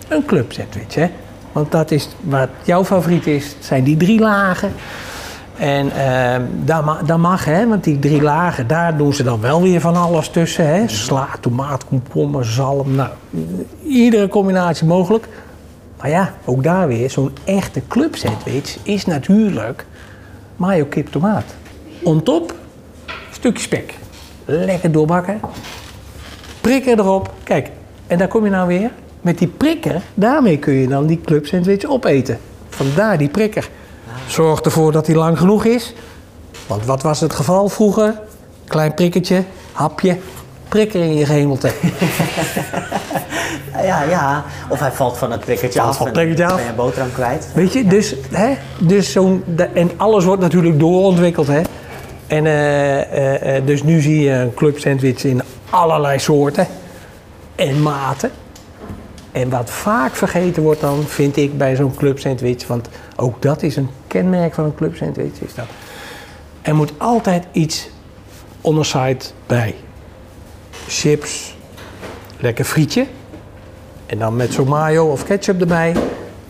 een 0.08 0.26
club 0.26 0.52
sandwich, 0.52 0.96
hè. 0.96 1.10
Want 1.52 1.72
dat 1.72 1.92
is 1.92 2.08
wat 2.22 2.50
jouw 2.64 2.86
favoriet 2.86 3.28
is, 3.28 3.56
zijn 3.60 3.84
die 3.84 3.98
drie 3.98 4.20
lagen. 4.20 4.74
En 5.58 5.86
uh, 5.86 6.36
dat, 7.06 7.18
mag, 7.18 7.46
hè, 7.46 7.68
want 7.68 7.84
die 7.84 8.00
drie 8.00 8.22
lagen, 8.22 8.68
daar 8.68 8.98
doen 8.98 9.14
ze 9.14 9.24
dan 9.24 9.42
wel 9.42 9.62
weer 9.62 9.82
van 9.82 9.96
alles 9.96 10.30
tussen. 10.30 10.68
Hè. 10.68 10.88
Sla, 10.88 11.28
tomaat, 11.40 11.86
komkommer, 11.86 12.46
zalm, 12.46 12.96
nou, 12.96 13.10
iedere 13.84 14.28
combinatie 14.28 14.88
mogelijk. 14.88 15.28
Maar 15.98 16.10
ja, 16.10 16.34
ook 16.46 16.64
daar 16.64 16.88
weer, 16.88 17.10
zo'n 17.10 17.32
echte 17.44 17.82
club 17.88 18.16
sandwich 18.16 18.78
is 18.84 19.06
natuurlijk 19.06 19.86
mayo, 20.56 20.86
kip, 20.86 21.08
tomaat. 21.08 21.56
On 22.04 22.24
top, 22.24 22.54
stukje 23.32 23.64
spek. 23.64 23.94
Lekker 24.46 24.92
doorbakken. 24.92 25.40
Prikken 26.62 27.00
erop. 27.00 27.34
Kijk, 27.44 27.70
en 28.08 28.18
daar 28.18 28.28
kom 28.28 28.44
je 28.44 28.50
nou 28.50 28.68
weer 28.68 28.92
met 29.22 29.38
die 29.38 29.48
prikker, 29.48 30.02
daarmee 30.14 30.58
kun 30.58 30.74
je 30.74 30.88
dan 30.88 31.06
die 31.06 31.22
club 31.22 31.46
sandwich 31.46 31.86
opeten. 31.86 32.38
Vandaar 32.70 33.18
die 33.18 33.30
prikker. 33.30 33.70
Zorg 34.28 34.62
ervoor 34.62 34.92
dat 34.92 35.06
die 35.06 35.16
lang 35.16 35.38
genoeg 35.38 35.66
is. 35.66 35.94
Want 36.68 36.86
wat 36.86 37.02
was 37.02 37.20
het 37.20 37.34
geval 37.34 37.70
vroeger? 37.70 38.20
Klein 38.68 38.94
prikkertje, 38.94 39.44
hapje, 39.72 40.18
prikker 40.70 41.02
in 41.02 41.16
je 41.16 41.26
gehemelte. 41.26 41.72
Ja, 43.84 44.04
ja. 44.04 44.44
Of 44.70 44.80
hij 44.80 44.92
valt 44.92 45.18
van 45.18 45.32
het 45.32 45.40
prikkertje 45.40 45.80
Valt 45.80 45.92
af 45.92 45.98
van 45.98 46.12
prikkertje 46.12 46.46
af. 46.46 46.56
ben 46.56 46.66
je 46.66 46.72
boterham 46.74 47.12
kwijt. 47.14 47.48
Weet 47.54 47.74
je, 47.74 47.88
dus, 47.88 48.16
hè, 48.32 48.54
dus 48.80 49.12
zo'n, 49.12 49.44
en 49.74 49.92
alles 49.98 50.24
wordt 50.24 50.42
natuurlijk 50.42 50.80
doorontwikkeld. 50.80 51.48
Hè? 51.48 51.62
En 52.28 52.46
eh, 52.46 53.02
eh, 53.02 53.58
eh, 53.58 53.66
dus 53.66 53.84
nu 53.84 54.02
zie 54.02 54.20
je 54.22 54.32
een 54.32 54.54
club 54.54 54.80
sandwich 54.80 55.24
in 55.24 55.42
allerlei 55.70 56.20
soorten 56.20 56.68
en 57.56 57.82
maten. 57.82 58.32
En 59.36 59.50
wat 59.50 59.70
vaak 59.70 60.16
vergeten 60.16 60.64
wordt 60.64 60.82
dan, 60.82 61.04
vind 61.04 61.38
ik, 61.38 61.58
bij 61.58 61.76
zo'n 61.76 61.96
club 61.96 62.20
sandwich, 62.20 62.68
want 62.68 62.90
ook 63.16 63.42
dat 63.42 63.64
is 63.64 63.76
een 63.76 63.90
kenmerk 64.08 64.54
van 64.54 64.66
een 64.66 64.76
club 64.76 64.96
sandwich, 64.96 65.40
is 65.40 65.56
dat 65.56 65.66
er 66.62 66.76
moet 66.76 66.94
altijd 66.98 67.46
iets 67.52 67.90
on 68.62 68.76
the 68.76 68.84
side 68.84 69.18
bij. 69.46 69.76
Chips, 70.88 71.58
lekker 72.40 72.66
frietje, 72.66 73.06
en 74.06 74.20
dan 74.20 74.36
met 74.36 74.54
zo'n 74.54 74.68
mayo 74.68 75.12
of 75.12 75.26
ketchup 75.26 75.62
erbij. 75.62 75.92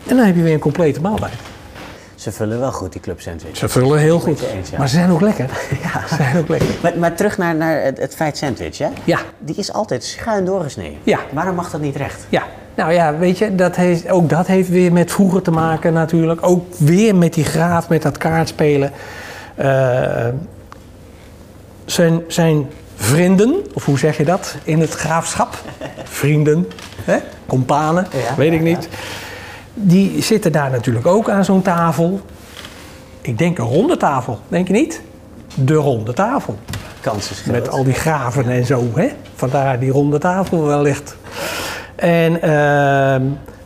En 0.06 0.16
dan 0.16 0.26
heb 0.26 0.36
je 0.36 0.42
weer 0.42 0.54
een 0.54 0.58
complete 0.58 1.00
maaltijd. 1.00 1.34
Ze 2.14 2.32
vullen 2.32 2.60
wel 2.60 2.72
goed, 2.72 2.92
die 2.92 3.00
club 3.00 3.20
sandwich. 3.20 3.56
Ze 3.56 3.68
vullen 3.68 3.98
heel 3.98 4.18
goed. 4.18 4.40
eens, 4.40 4.70
ja. 4.70 4.78
Maar 4.78 4.88
ze 4.88 4.96
zijn 4.96 5.10
ook 5.10 5.20
lekker. 5.20 5.48
Ze 6.08 6.14
zijn 6.14 6.36
ook 6.36 6.48
lekker. 6.48 6.68
Maar, 6.82 6.98
maar 6.98 7.14
terug 7.14 7.38
naar, 7.38 7.54
naar 7.54 7.82
het, 7.82 7.98
het 7.98 8.14
feit 8.14 8.36
sandwich, 8.36 8.78
hè? 8.78 8.88
Ja. 9.04 9.18
Die 9.38 9.56
is 9.56 9.72
altijd 9.72 10.04
schuin 10.04 10.44
doorgesneden. 10.44 10.98
Ja. 11.02 11.18
Waarom 11.32 11.54
mag 11.54 11.70
dat 11.70 11.80
niet 11.80 11.96
recht? 11.96 12.26
Ja, 12.28 12.46
nou 12.76 12.92
ja, 12.92 13.16
weet 13.16 13.38
je, 13.38 13.54
dat 13.54 13.76
heeft, 13.76 14.10
ook 14.10 14.28
dat 14.28 14.46
heeft 14.46 14.68
weer 14.68 14.92
met 14.92 15.12
vroeger 15.12 15.42
te 15.42 15.50
maken 15.50 15.92
natuurlijk. 15.92 16.46
Ook 16.46 16.74
weer 16.74 17.16
met 17.16 17.34
die 17.34 17.44
graaf, 17.44 17.88
met 17.88 18.02
dat 18.02 18.18
kaartspelen. 18.18 18.92
Eh, 19.54 20.26
zijn, 21.84 22.22
zijn 22.28 22.66
vrienden, 22.94 23.54
of 23.74 23.84
hoe 23.84 23.98
zeg 23.98 24.16
je 24.16 24.24
dat 24.24 24.56
in 24.64 24.80
het 24.80 24.94
graafschap? 24.94 25.62
Vrienden, 26.04 26.68
hè? 27.04 27.18
companen, 27.46 28.06
Ja, 28.12 28.34
weet 28.36 28.52
ik 28.52 28.58
ja, 28.58 28.64
niet. 28.64 28.88
Die 29.74 30.22
zitten 30.22 30.52
daar 30.52 30.70
natuurlijk 30.70 31.06
ook 31.06 31.28
aan 31.30 31.44
zo'n 31.44 31.62
tafel. 31.62 32.20
Ik 33.20 33.38
denk 33.38 33.58
een 33.58 33.64
ronde 33.64 33.96
tafel, 33.96 34.40
denk 34.48 34.66
je 34.66 34.72
niet? 34.72 35.00
De 35.54 35.74
ronde 35.74 36.12
tafel. 36.12 36.58
Kans 37.00 37.30
is 37.30 37.40
groot. 37.40 37.54
Met 37.54 37.68
al 37.68 37.84
die 37.84 37.94
graven 37.94 38.48
en 38.48 38.66
zo, 38.66 38.84
hè? 38.94 39.08
Vandaar 39.34 39.78
die 39.78 39.90
ronde 39.90 40.18
tafel 40.18 40.64
wellicht. 40.66 41.16
En, 41.96 42.38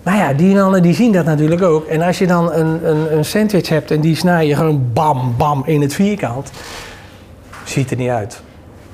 nou 0.03 0.19
ja, 0.19 0.33
die 0.33 0.55
mannen 0.55 0.83
die 0.83 0.95
zien 0.95 1.13
dat 1.13 1.25
natuurlijk 1.25 1.63
ook. 1.63 1.87
En 1.87 2.03
als 2.03 2.19
je 2.19 2.27
dan 2.27 2.53
een, 2.53 2.91
een, 2.91 3.17
een 3.17 3.25
sandwich 3.25 3.69
hebt 3.69 3.91
en 3.91 4.01
die 4.01 4.17
snij 4.17 4.47
je 4.47 4.57
gewoon 4.57 4.91
bam, 4.93 5.35
bam 5.37 5.63
in 5.67 5.81
het 5.81 5.95
vierkant. 5.95 6.51
Ziet 7.65 7.91
er 7.91 7.97
niet 7.97 8.09
uit. 8.11 8.43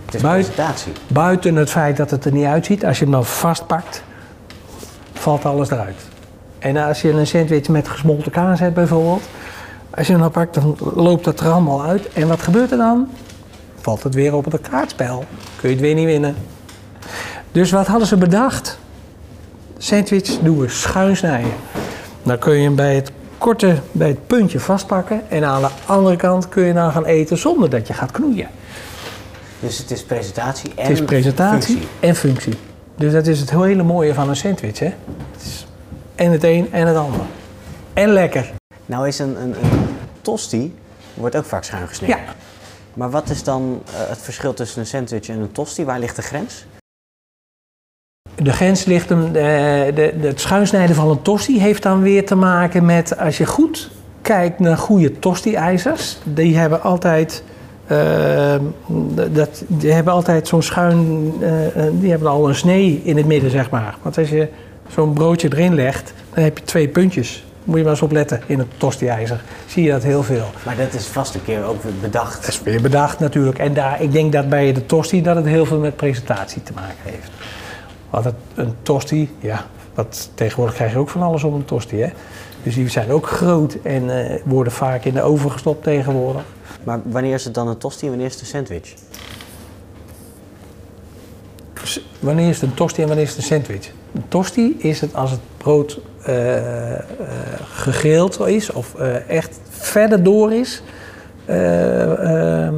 Het 0.04 0.14
is 0.14 0.20
buiten- 0.20 0.52
presentatie. 0.52 0.92
Buiten 1.06 1.56
het 1.56 1.70
feit 1.70 1.96
dat 1.96 2.10
het 2.10 2.24
er 2.24 2.32
niet 2.32 2.44
uitziet, 2.44 2.84
als 2.84 2.98
je 2.98 3.04
hem 3.04 3.12
dan 3.12 3.24
vastpakt, 3.24 4.02
valt 5.12 5.44
alles 5.44 5.70
eruit. 5.70 6.02
En 6.58 6.76
als 6.76 7.02
je 7.02 7.10
een 7.10 7.26
sandwich 7.26 7.68
met 7.68 7.88
gesmolten 7.88 8.32
kaas 8.32 8.60
hebt 8.60 8.74
bijvoorbeeld, 8.74 9.22
als 9.90 10.06
je 10.06 10.12
hem 10.12 10.22
dan 10.22 10.30
pakt, 10.30 10.54
dan 10.54 10.76
loopt 10.94 11.24
dat 11.24 11.40
er 11.40 11.50
allemaal 11.50 11.84
uit. 11.84 12.12
En 12.12 12.28
wat 12.28 12.42
gebeurt 12.42 12.70
er 12.70 12.76
dan? 12.78 13.08
Valt 13.80 14.02
het 14.02 14.14
weer 14.14 14.34
op 14.34 14.52
het 14.52 14.68
kaartspel. 14.70 15.24
Kun 15.56 15.68
je 15.68 15.74
het 15.74 15.84
weer 15.84 15.94
niet 15.94 16.04
winnen. 16.04 16.36
Dus 17.52 17.70
wat 17.70 17.86
hadden 17.86 18.06
ze 18.08 18.16
bedacht? 18.16 18.78
Sandwich 19.78 20.38
doen 20.42 20.58
we 20.58 20.68
schuin 20.68 21.16
snijden. 21.16 21.52
Dan 22.22 22.38
kun 22.38 22.54
je 22.54 22.62
hem 22.62 22.74
bij 22.74 22.94
het 22.94 23.10
korte, 23.38 23.76
bij 23.92 24.08
het 24.08 24.26
puntje 24.26 24.60
vastpakken. 24.60 25.30
En 25.30 25.44
aan 25.44 25.62
de 25.62 25.68
andere 25.86 26.16
kant 26.16 26.48
kun 26.48 26.62
je 26.64 26.72
dan 26.72 26.92
gaan 26.92 27.04
eten 27.04 27.38
zonder 27.38 27.70
dat 27.70 27.86
je 27.86 27.92
gaat 27.94 28.10
knoeien. 28.10 28.48
Dus 29.60 29.78
het 29.78 29.90
is 29.90 30.04
presentatie 30.04 30.70
en 30.74 30.82
Het 30.86 30.92
is 30.98 31.04
presentatie 31.04 31.76
functie. 31.76 31.88
en 32.00 32.14
functie. 32.16 32.54
Dus 32.96 33.12
dat 33.12 33.26
is 33.26 33.40
het 33.40 33.50
hele 33.50 33.82
mooie 33.82 34.14
van 34.14 34.28
een 34.28 34.36
sandwich. 34.36 34.78
Hè? 34.78 34.86
Het 35.32 35.42
is 35.46 35.66
en 36.14 36.30
het 36.32 36.44
een 36.44 36.72
en 36.72 36.86
het 36.86 36.96
ander. 36.96 37.20
En 37.92 38.08
lekker. 38.08 38.50
Nou 38.86 39.08
is 39.08 39.18
een, 39.18 39.40
een, 39.40 39.54
een 39.62 39.86
tosti, 40.22 40.74
wordt 41.14 41.36
ook 41.36 41.44
vaak 41.44 41.64
schuin 41.64 41.88
gesneden. 41.88 42.16
Ja. 42.16 42.22
Maar 42.94 43.10
wat 43.10 43.30
is 43.30 43.42
dan 43.42 43.82
eh, 43.86 44.08
het 44.08 44.18
verschil 44.18 44.54
tussen 44.54 44.80
een 44.80 44.86
sandwich 44.86 45.28
en 45.28 45.40
een 45.40 45.52
tosti? 45.52 45.84
Waar 45.84 45.98
ligt 45.98 46.16
de 46.16 46.22
grens? 46.22 46.64
De 48.42 48.52
grens 48.52 48.84
ligt 48.84 49.08
hem, 49.08 49.32
de, 49.32 49.90
de, 49.94 50.14
de- 50.20 50.26
het 50.26 50.40
schuinsnijden 50.40 50.96
van 50.96 51.10
een 51.10 51.22
tosti 51.22 51.60
heeft 51.60 51.82
dan 51.82 52.02
weer 52.02 52.26
te 52.26 52.34
maken 52.34 52.84
met, 52.84 53.18
als 53.18 53.38
je 53.38 53.46
goed 53.46 53.90
kijkt 54.22 54.58
naar 54.58 54.76
goede 54.76 55.18
tosti-ijzers, 55.18 56.18
die 56.24 56.56
hebben 56.56 56.82
altijd, 56.82 57.42
eh, 57.86 58.54
dat, 59.32 59.64
die 59.66 59.92
hebben 59.92 60.12
altijd 60.12 60.48
zo'n 60.48 60.62
schuin, 60.62 61.32
eh, 61.40 61.66
eh, 61.66 61.92
die 61.92 62.10
hebben 62.10 62.28
al 62.28 62.48
een 62.48 62.54
snee 62.54 63.00
in 63.04 63.16
het 63.16 63.26
midden, 63.26 63.50
zeg 63.50 63.70
maar. 63.70 63.96
Want 64.02 64.18
als 64.18 64.28
je 64.28 64.48
zo'n 64.88 65.12
broodje 65.12 65.48
erin 65.52 65.74
legt, 65.74 66.12
dan 66.34 66.44
heb 66.44 66.58
je 66.58 66.64
twee 66.64 66.88
puntjes. 66.88 67.44
Moet 67.64 67.76
je 67.76 67.82
maar 67.82 67.92
eens 67.92 68.02
opletten 68.02 68.40
in 68.46 68.58
het 68.58 68.68
tosti-ijzer. 68.76 69.40
Zie 69.66 69.82
je 69.82 69.90
dat 69.90 70.02
heel 70.02 70.22
veel. 70.22 70.44
Maar 70.64 70.76
dat 70.76 70.94
is 70.94 71.06
vast 71.06 71.34
een 71.34 71.44
keer 71.44 71.64
ook 71.64 71.82
bedacht. 72.00 72.40
Dat 72.40 72.48
is 72.50 72.62
weer 72.62 72.80
bedacht 72.80 73.18
natuurlijk. 73.18 73.58
En 73.58 73.74
daar, 73.74 74.02
ik 74.02 74.12
denk 74.12 74.32
dat 74.32 74.48
bij 74.48 74.72
de 74.72 74.86
tosti 74.86 75.22
dat 75.22 75.36
het 75.36 75.44
heel 75.46 75.66
veel 75.66 75.78
met 75.78 75.96
presentatie 75.96 76.62
te 76.62 76.72
maken 76.74 76.96
heeft. 77.02 77.30
Want 78.16 78.28
het, 78.28 78.34
een 78.54 78.74
tosti, 78.82 79.30
ja, 79.38 79.66
wat, 79.94 80.30
tegenwoordig 80.34 80.74
krijg 80.74 80.92
je 80.92 80.98
ook 80.98 81.08
van 81.08 81.22
alles 81.22 81.44
op 81.44 81.54
een 81.54 81.64
tosti, 81.64 82.00
hè. 82.00 82.08
Dus 82.62 82.74
die 82.74 82.88
zijn 82.88 83.10
ook 83.10 83.26
groot 83.26 83.76
en 83.82 84.30
eh, 84.30 84.40
worden 84.44 84.72
vaak 84.72 85.04
in 85.04 85.14
de 85.14 85.22
oven 85.22 85.50
gestopt 85.50 85.82
tegenwoordig. 85.82 86.42
Maar 86.84 87.00
wanneer 87.04 87.34
is 87.34 87.44
het 87.44 87.54
dan 87.54 87.68
een 87.68 87.78
tosti 87.78 88.02
en 88.02 88.08
wanneer 88.08 88.26
is 88.26 88.32
het 88.32 88.40
een 88.40 88.48
sandwich? 88.48 88.94
Dus 91.80 92.08
wanneer 92.20 92.48
is 92.48 92.60
het 92.60 92.70
een 92.70 92.76
tosti 92.76 93.02
en 93.02 93.08
wanneer 93.08 93.24
is 93.24 93.30
het 93.30 93.38
een 93.38 93.44
sandwich? 93.44 93.90
Een 94.14 94.28
tosti 94.28 94.76
is 94.78 95.00
het 95.00 95.14
als 95.14 95.30
het 95.30 95.40
brood 95.56 96.00
eh, 96.22 96.92
eh, 96.94 97.00
gegeeld 97.64 98.40
is 98.40 98.72
of 98.72 98.94
echt 99.28 99.60
verder 99.68 100.22
door 100.22 100.52
is 100.52 100.82
eh, 101.44 102.64
eh, 102.66 102.74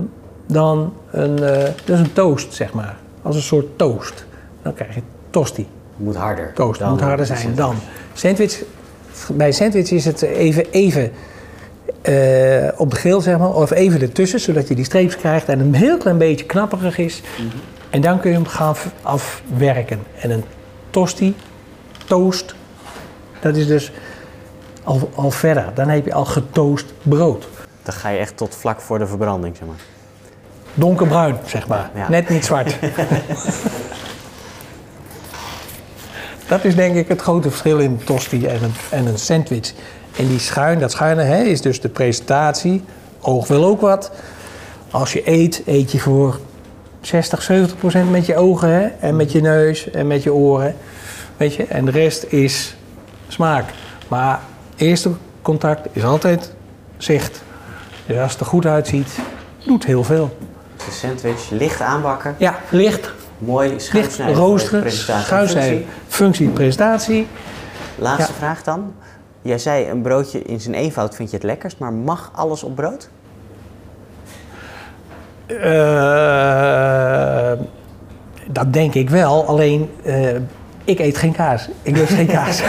dan 0.46 0.92
een, 1.10 1.38
is 1.84 1.98
een 1.98 2.12
toast, 2.12 2.54
zeg 2.54 2.72
maar. 2.72 2.96
Als 3.22 3.36
een 3.36 3.42
soort 3.42 3.78
toast. 3.78 4.26
Dan 4.62 4.74
krijg 4.74 4.94
je 4.94 5.02
tosti. 5.30 5.68
Moet 5.96 6.16
harder. 6.16 6.52
Toast 6.54 6.80
moet 6.80 7.00
harder 7.00 7.26
zijn 7.26 7.54
dan. 7.54 7.74
Sandwich, 8.12 8.62
bij 9.32 9.52
sandwich 9.52 9.90
is 9.90 10.04
het 10.04 10.22
even, 10.22 10.70
even 10.70 11.12
eh, 12.02 12.68
op 12.76 12.90
de 12.90 12.96
geel, 12.96 13.20
zeg 13.20 13.38
maar, 13.38 13.54
of 13.54 13.70
even 13.70 14.00
ertussen, 14.00 14.40
zodat 14.40 14.68
je 14.68 14.74
die 14.74 14.84
streepjes 14.84 15.16
krijgt 15.16 15.48
en 15.48 15.60
een 15.60 15.74
heel 15.74 15.98
klein 15.98 16.18
beetje 16.18 16.44
knapperig 16.44 16.98
is. 16.98 17.22
En 17.90 18.00
dan 18.00 18.20
kun 18.20 18.30
je 18.30 18.36
hem 18.36 18.46
gaan 18.46 18.74
afwerken. 19.02 20.00
En 20.20 20.30
een 20.30 20.44
tosti, 20.90 21.36
toast, 22.06 22.54
dat 23.40 23.56
is 23.56 23.66
dus 23.66 23.92
al, 24.84 25.10
al 25.14 25.30
verder. 25.30 25.70
Dan 25.74 25.88
heb 25.88 26.04
je 26.04 26.14
al 26.14 26.24
getoast 26.24 26.86
brood. 27.02 27.48
Dan 27.82 27.94
ga 27.94 28.08
je 28.08 28.18
echt 28.18 28.36
tot 28.36 28.54
vlak 28.54 28.80
voor 28.80 28.98
de 28.98 29.06
verbranding, 29.06 29.56
zeg 29.56 29.66
maar. 29.66 29.76
Donkerbruin, 30.74 31.36
zeg 31.46 31.68
maar. 31.68 31.90
Ja. 31.94 32.08
Net 32.08 32.28
niet 32.28 32.44
zwart. 32.44 32.76
dat 36.48 36.64
is 36.64 36.74
denk 36.74 36.96
ik 36.96 37.08
het 37.08 37.20
grote 37.20 37.48
verschil 37.50 37.78
in 37.78 37.90
een 37.90 38.04
tosti 38.04 38.46
en 38.46 38.62
een, 38.62 38.72
en 38.90 39.06
een 39.06 39.18
sandwich. 39.18 39.72
En 40.16 40.28
die 40.28 40.38
schuin, 40.38 40.78
dat 40.78 40.90
schuine 40.90 41.22
hè, 41.22 41.42
is 41.42 41.60
dus 41.60 41.80
de 41.80 41.88
presentatie. 41.88 42.84
Oog 43.20 43.48
wil 43.48 43.64
ook 43.64 43.80
wat. 43.80 44.10
Als 44.90 45.12
je 45.12 45.28
eet, 45.30 45.62
eet 45.66 45.92
je 45.92 45.98
voor 45.98 46.38
60, 47.00 47.42
70 47.42 47.78
procent 47.78 48.10
met 48.10 48.26
je 48.26 48.36
ogen 48.36 48.68
hè, 48.68 48.86
en 49.00 49.16
met 49.16 49.32
je 49.32 49.40
neus 49.40 49.90
en 49.90 50.06
met 50.06 50.22
je 50.22 50.32
oren. 50.32 50.76
Weet 51.36 51.54
je? 51.54 51.64
En 51.64 51.84
de 51.84 51.90
rest 51.90 52.24
is 52.28 52.76
smaak. 53.28 53.64
Maar 54.08 54.40
eerste 54.76 55.10
contact 55.42 55.86
is 55.92 56.04
altijd 56.04 56.52
zicht. 56.96 57.42
Dus 58.06 58.18
als 58.18 58.32
het 58.32 58.40
er 58.40 58.46
goed 58.46 58.66
uitziet, 58.66 59.18
doet 59.64 59.84
heel 59.84 60.04
veel. 60.04 60.36
De 60.76 60.92
sandwich, 60.92 61.50
licht 61.50 61.80
aanbakken, 61.80 62.34
Ja, 62.38 62.58
licht, 62.70 63.12
mooi 63.38 63.76
licht 63.92 64.18
roosteren, 64.18 64.80
presentatie 64.80 65.20
en 65.20 65.26
schuinsnijden. 65.26 65.84
functie. 66.08 66.48
Presentatie. 66.48 67.26
Laatste 67.98 68.32
Ja. 68.32 68.38
vraag 68.38 68.62
dan. 68.62 68.92
Jij 69.42 69.58
zei 69.58 69.88
een 69.88 70.02
broodje 70.02 70.42
in 70.42 70.60
zijn 70.60 70.74
eenvoud 70.74 71.14
vind 71.14 71.30
je 71.30 71.36
het 71.36 71.44
lekkerst, 71.44 71.78
maar 71.78 71.92
mag 71.92 72.30
alles 72.34 72.62
op 72.62 72.74
brood? 72.74 73.08
Eh, 75.46 77.52
dat 78.50 78.72
denk 78.72 78.94
ik 78.94 79.10
wel, 79.10 79.46
alleen 79.46 79.90
eh, 80.04 80.34
ik 80.84 80.98
eet 80.98 81.16
geen 81.18 81.32
kaas. 81.32 81.68
Ik 81.82 81.96
lust 81.96 82.12
geen 82.12 82.26
kaas. 82.26 82.62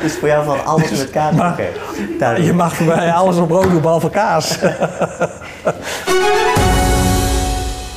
Dus 0.00 0.14
voor 0.16 0.28
jou 0.28 0.44
valt 0.44 0.64
alles 0.64 0.90
met 0.90 1.10
kaas? 1.10 1.34
Maar-. 1.34 2.40
Je 2.42 2.52
mag 2.52 2.74
voor 2.76 2.86
mij 2.86 3.12
alles 3.12 3.36
op 3.36 3.48
brood 3.48 3.70
doen, 3.70 3.80
behalve 3.80 4.10
kaas. 4.10 4.58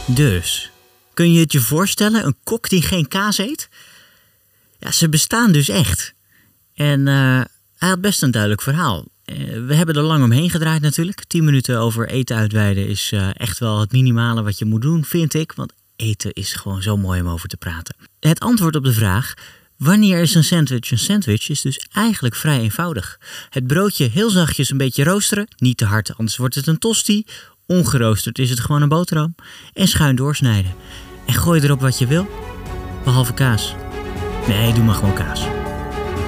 Dus, 0.06 0.72
kun 1.18 1.32
je 1.32 1.40
het 1.40 1.52
je 1.52 1.60
voorstellen, 1.60 2.26
een 2.26 2.36
kok 2.44 2.70
die 2.70 2.82
geen 2.82 3.08
kaas 3.08 3.38
eet? 3.38 3.70
Ja, 4.80 4.92
ze 4.92 5.10
bestaan 5.10 5.52
dus 5.52 5.70
echt. 5.70 6.14
En 6.74 7.08
eh, 7.08 7.42
hij 7.78 7.90
had 7.90 8.02
best 8.02 8.22
een 8.22 8.32
duidelijk 8.32 8.62
verhaal. 8.62 9.06
Eh, 9.26 9.36
we 9.68 9.74
hebben 9.76 9.96
er 9.96 10.02
lang 10.02 10.24
omheen 10.24 10.50
gedraaid 10.50 10.82
natuurlijk. 10.82 11.24
10 11.24 11.44
minuten 11.44 11.80
over 11.80 12.10
eten 12.10 12.36
uitweiden 12.36 12.88
is 12.88 13.12
eh, 13.12 13.30
echt 13.34 13.60
wel 13.60 13.80
het 13.80 13.92
minimale 13.92 14.44
wat 14.44 14.58
je 14.58 14.66
moet 14.66 14.82
doen, 14.82 15.06
vind 15.06 15.34
ik. 15.34 15.52
Want 15.52 15.74
eten 15.96 16.34
is 16.34 16.54
gewoon 16.54 16.82
zo 16.82 16.98
mooi 16.98 17.22
om 17.22 17.28
over 17.28 17.50
te 17.50 17.58
praten. 17.58 17.96
Het 18.20 18.40
antwoord 18.40 18.76
op 18.76 18.84
de 18.84 18.94
vraag 18.94 19.34
Wanneer 19.78 20.22
is 20.22 20.36
een 20.36 20.44
sandwich 20.44 20.92
een 20.92 21.00
sandwich 21.00 21.50
is 21.50 21.62
dus 21.62 21.88
eigenlijk 21.92 22.36
vrij 22.36 22.60
eenvoudig. 22.60 23.20
Het 23.50 23.68
broodje 23.68 24.10
heel 24.10 24.30
zachtjes 24.30 24.70
een 24.70 24.78
beetje 24.78 25.04
roosteren, 25.04 25.48
niet 25.58 25.78
te 25.78 25.86
hard, 25.86 26.18
anders 26.18 26.38
wordt 26.38 26.56
het 26.56 26.68
een 26.68 26.78
tosti. 26.78 27.26
Ongeroosterd 27.66 28.40
is 28.40 28.50
het 28.50 28.60
gewoon 28.60 28.82
een 28.82 28.90
boterham. 28.90 29.36
En 29.74 29.88
schuin 29.88 30.16
doorsnijden. 30.16 30.76
En 31.27 31.34
gooi 31.34 31.62
erop 31.62 31.81
wat 31.81 32.00
je 32.00 32.07
wil, 32.07 32.27
behalve 33.03 33.34
kaas. 33.34 33.75
Nee, 34.48 34.74
doe 34.74 34.84
maar 34.84 34.96
gewoon 34.96 35.13
kaas. 35.13 35.48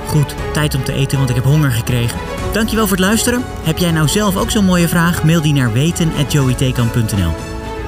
Goed, 0.07 0.35
tijd 0.53 0.75
om 0.75 0.83
te 0.83 0.93
eten, 0.93 1.17
want 1.17 1.29
ik 1.29 1.35
heb 1.35 1.45
honger 1.45 1.71
gekregen. 1.71 2.19
Dankjewel 2.53 2.87
voor 2.87 2.97
het 2.97 3.05
luisteren. 3.05 3.43
Heb 3.63 3.77
jij 3.77 3.91
nou 3.91 4.07
zelf 4.07 4.37
ook 4.37 4.51
zo'n 4.51 4.65
mooie 4.65 4.87
vraag? 4.87 5.23
Mail 5.23 5.41
die 5.41 5.53
naar 5.53 5.71
weten.joeytekan.nl 5.71 7.33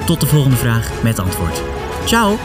Tot 0.06 0.20
de 0.20 0.26
volgende 0.26 0.56
vraag 0.56 0.90
met 1.02 1.18
antwoord. 1.18 1.62
Ciao! 2.04 2.38